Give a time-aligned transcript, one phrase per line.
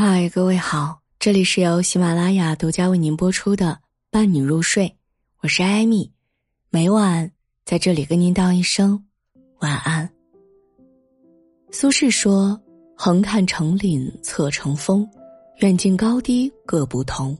[0.00, 3.66] 嗨，各位好，这里是由喜马拉雅独家为您播出的
[4.12, 4.86] 《伴你入睡》，
[5.42, 6.12] 我是艾米，
[6.70, 7.32] 每晚
[7.64, 9.04] 在这里跟您道一声
[9.58, 10.08] 晚安。
[11.72, 12.56] 苏轼说
[12.96, 15.04] ：“横看成岭侧成峰，
[15.56, 17.36] 远近高低各不同。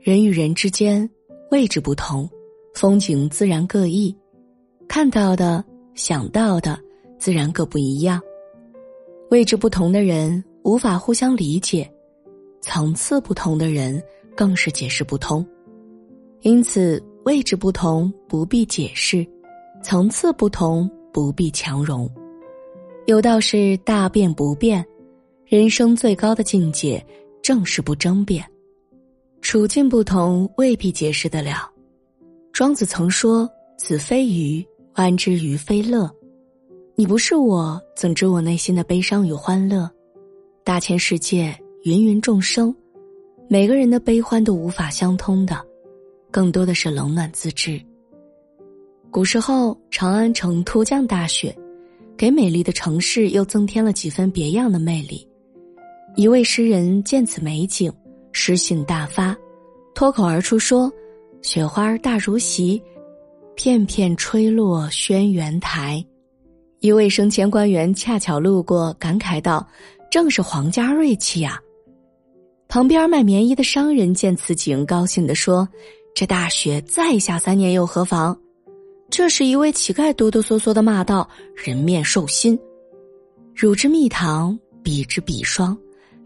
[0.00, 1.08] 人与人之间
[1.52, 2.28] 位置不同，
[2.74, 4.12] 风景自然各异，
[4.88, 5.64] 看到的、
[5.94, 6.76] 想到的
[7.20, 8.20] 自然各不一样。
[9.30, 11.90] 位置不同的人。”无法互相理解，
[12.60, 14.02] 层次不同的人
[14.36, 15.42] 更是解释不通。
[16.42, 19.26] 因此，位置不同不必解释，
[19.82, 22.06] 层次不同不必强融。
[23.06, 24.84] 有道是大辩不辩，
[25.46, 27.02] 人生最高的境界
[27.42, 28.44] 正是不争辩。
[29.40, 31.66] 处境不同未必解释得了。
[32.52, 33.48] 庄子曾说
[33.78, 34.62] ：“子非鱼，
[34.92, 36.14] 安知鱼非乐？”
[36.94, 39.90] 你不是我，怎知我内心的悲伤与欢乐？
[40.68, 42.76] 大千世界，芸芸众生，
[43.48, 45.58] 每个人的悲欢都无法相通的，
[46.30, 47.80] 更多的是冷暖自知。
[49.10, 51.56] 古时候，长安城突降大雪，
[52.18, 55.26] 给美丽的城市又增添了几分别样的魅力。
[56.16, 57.90] 一位诗人见此美景，
[58.32, 59.34] 诗兴大发，
[59.94, 60.92] 脱口而出说
[61.40, 62.78] ：“雪花大如席，
[63.54, 66.04] 片片吹落轩辕台。”
[66.80, 69.66] 一位升迁官员恰巧路过，感慨道。
[70.10, 71.60] 正是皇家瑞气呀！
[72.68, 75.68] 旁边卖棉衣的商人见此景，高兴地说
[76.14, 78.38] ：“这大雪再下三年又何妨？”
[79.10, 82.58] 这时，一位乞丐哆哆嗦嗦的骂道：“人面兽心，
[83.54, 85.76] 汝之蜜糖，彼之彼霜。”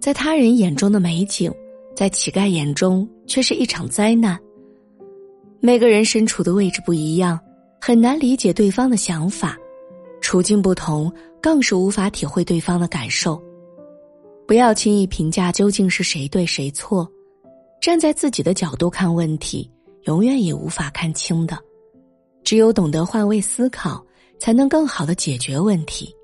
[0.01, 1.53] 在他人眼中的美景，
[1.95, 4.37] 在乞丐眼中却是一场灾难。
[5.61, 7.39] 每个人身处的位置不一样，
[7.81, 9.51] 很难理解对方的想法；
[10.21, 13.41] 处境不同，更是无法体会对方的感受。
[14.47, 17.11] 不要轻易评价究竟是谁对谁错，
[17.81, 19.71] 站在自己的角度看问题，
[20.05, 21.59] 永远也无法看清的。
[22.45, 24.05] 只有懂得换位思考，
[24.39, 26.15] 才能更好的解决问题。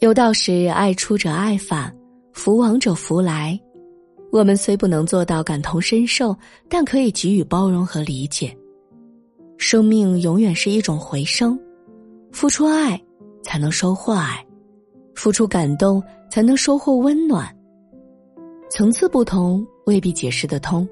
[0.00, 1.96] 有道是：爱出者爱返，
[2.32, 3.58] 福往者福来。
[4.32, 6.36] 我们虽不能做到感同身受，
[6.68, 8.54] 但可以给予包容和理解。
[9.56, 11.58] 生命永远是一种回声，
[12.32, 13.00] 付出爱，
[13.44, 14.44] 才能收获爱。
[15.14, 16.02] 付出感动，
[16.34, 17.48] 才能收获温暖。
[18.68, 20.84] 层次不同，未必解释得通。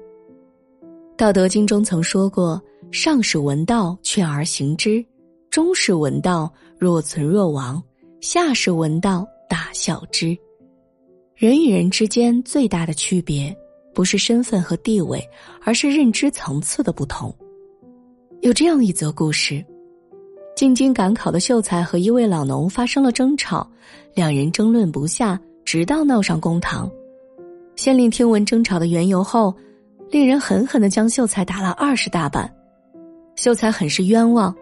[1.17, 2.61] 道德经中曾说过
[2.93, 5.03] ：“上士闻道，劝而行之；
[5.49, 7.77] 中士闻道，若存若亡；
[8.21, 10.33] 下士闻道，大笑之。”
[11.35, 13.53] 人与人之间最大的区别，
[13.93, 15.21] 不是身份和地位，
[15.61, 17.35] 而是认知层次的不同。
[18.39, 19.61] 有这样一则故事。
[20.55, 23.67] 进京赶考的秀才和一位老农发生了争吵，
[24.13, 26.89] 两人争论不下，直到闹上公堂。
[27.75, 29.53] 县令听闻争吵的缘由后，
[30.11, 32.51] 令人狠狠的将秀才打了二十大板。
[33.35, 34.55] 秀才很是冤枉，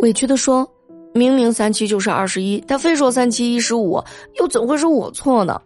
[0.00, 0.70] 委屈的说
[1.14, 3.98] ：“明明三七就是二十一，他非说三七一十五，
[4.38, 5.58] 又怎会是我错呢？”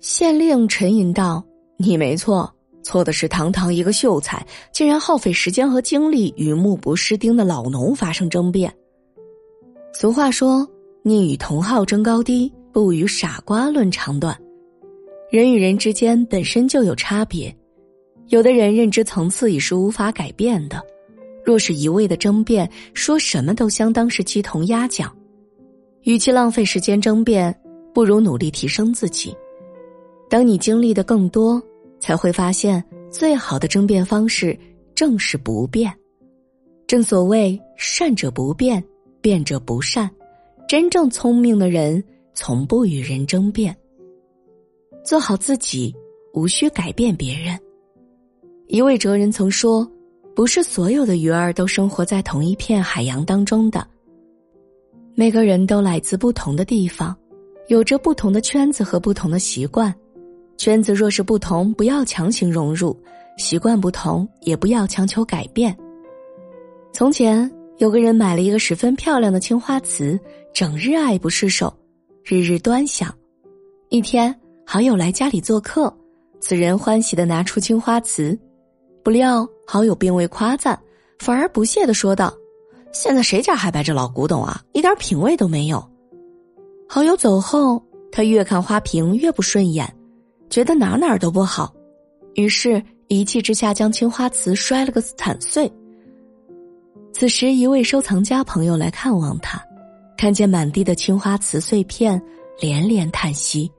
[0.00, 1.44] 县令沉吟道
[1.78, 2.52] ：“你没错。”
[2.82, 8.74] 错的是，堂堂一个秀才，竟然耗费时间和精力与目不识丁的老农发生争辩。
[9.92, 10.66] 俗话说
[11.02, 14.36] ：“宁与同好争高低，不与傻瓜论长短。”
[15.30, 17.54] 人与人之间本身就有差别，
[18.28, 20.80] 有的人认知层次已是无法改变的。
[21.44, 25.14] 若是一味的争辩，说什么都相当是鸡同鸭讲。
[26.02, 27.54] 与其浪费时间争辩，
[27.92, 29.34] 不如努力提升自己。
[30.28, 31.62] 等你经历的更多。
[32.02, 34.58] 才会发现，最好的争辩方式
[34.94, 35.94] 正是不变。
[36.86, 38.82] 正所谓“善者不辩，
[39.20, 40.10] 辩者不善”。
[40.68, 43.76] 真正聪明的人，从不与人争辩。
[45.04, 45.94] 做好自己，
[46.32, 47.58] 无需改变别人。
[48.68, 49.90] 一位哲人曾说
[50.36, 53.84] ：“不是所有的鱼儿都生活在同一片海洋当中的。
[55.14, 57.16] 每个人都来自不同的地方，
[57.66, 59.92] 有着不同的圈子和不同的习惯。”
[60.56, 62.94] 圈子若是不同，不要强行融入；
[63.38, 65.76] 习惯不同，也不要强求改变。
[66.92, 70.20] 从前有个人买了一个十分漂亮的青花瓷，
[70.52, 71.74] 整日爱不释手，
[72.22, 73.10] 日日端详。
[73.88, 75.90] 一天，好友来家里做客，
[76.40, 78.38] 此人欢喜的拿出青花瓷，
[79.02, 80.78] 不料好友并未夸赞，
[81.20, 82.30] 反而不屑的说道
[82.92, 84.62] ：“现在谁家还摆着老古董啊？
[84.72, 85.82] 一点品味都没有。”
[86.86, 87.82] 好友走后，
[88.12, 89.90] 他越看花瓶越不顺眼。
[90.50, 91.72] 觉得哪哪都不好，
[92.34, 95.72] 于是一气之下将青花瓷摔了个惨碎。
[97.12, 99.62] 此时，一位收藏家朋友来看望他，
[100.16, 102.20] 看见满地的青花瓷碎片，
[102.60, 103.70] 连连叹息：“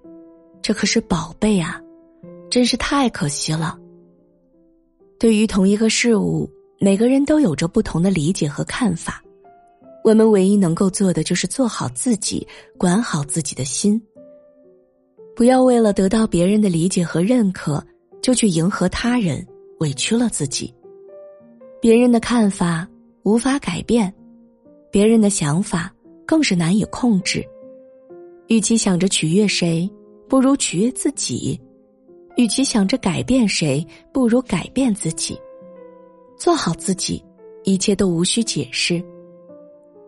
[0.62, 1.81] 这可是宝贝啊，
[2.50, 3.78] 真是太可惜了。
[5.18, 6.50] 对于同一个事物，
[6.80, 9.24] 每个人都有着不同的理解和看法。
[10.04, 12.45] 我们唯一能够做的就是做好自己，
[12.77, 14.01] 管好自己的心。
[15.36, 17.84] 不要为了得到别人的理解和认可，
[18.22, 19.45] 就去迎合他人，
[19.80, 20.74] 委屈了自己。
[21.80, 22.88] 别人的看法
[23.24, 24.12] 无法改变，
[24.90, 25.94] 别人的想法
[26.26, 27.46] 更是难以控制。
[28.48, 29.90] 与其想着取悦谁，
[30.28, 31.60] 不如取悦自己；
[32.36, 35.40] 与其想着改变谁，不如改变自己。
[36.36, 37.24] 做好自己，
[37.64, 39.02] 一切都无需解释。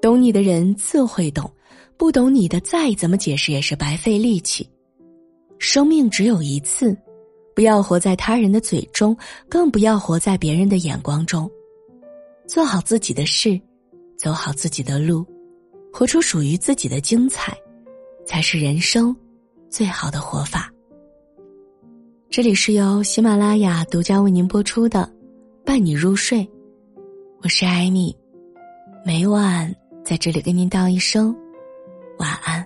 [0.01, 1.49] 懂你的人自会懂，
[1.95, 4.67] 不懂你的再怎么解释也是白费力气。
[5.59, 6.97] 生命只有一次，
[7.55, 9.15] 不要活在他人的嘴中，
[9.47, 11.49] 更不要活在别人的眼光中。
[12.53, 13.59] 做好自己的事，
[14.15, 15.25] 走好自己的路，
[15.91, 17.57] 活出属于自己的精彩，
[18.27, 19.15] 才是人生
[19.71, 20.71] 最好的活法。
[22.29, 25.11] 这里是由喜马拉雅独家为您播出的
[25.65, 26.41] 《伴你入睡》，
[27.41, 28.15] 我是艾米，
[29.03, 31.35] 每晚在这里跟您道一声
[32.19, 32.63] 晚安。